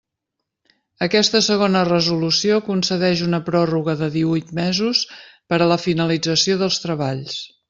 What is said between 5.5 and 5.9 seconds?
per a la